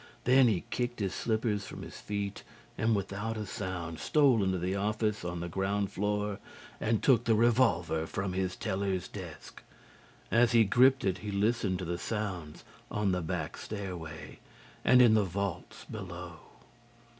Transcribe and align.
Then 0.23 0.47
he 0.47 0.63
kicked 0.71 0.99
his 0.99 1.13
slippers 1.13 1.67
from 1.67 1.83
his 1.83 1.99
feet 1.99 2.41
and 2.75 2.95
without 2.95 3.37
a 3.37 3.45
sound 3.45 3.99
stole 3.99 4.43
into 4.43 4.57
the 4.57 4.75
office 4.75 5.23
on 5.23 5.41
the 5.41 5.47
ground 5.47 5.91
floor 5.91 6.39
and 6.79 7.03
took 7.03 7.25
the 7.25 7.35
revolver 7.35 8.07
from 8.07 8.33
his 8.33 8.55
teller's 8.55 9.07
desk. 9.07 9.61
As 10.31 10.53
he 10.53 10.63
gripped 10.63 11.05
it, 11.05 11.19
he 11.19 11.29
listened 11.29 11.77
to 11.77 11.85
the 11.85 11.99
sounds 11.99 12.63
on 12.89 13.11
the 13.11 13.21
back 13.21 13.57
stairway 13.57 14.39
and 14.83 15.03
in 15.03 15.13
the 15.13 15.23
vaults 15.23 15.85
below. 15.85 16.37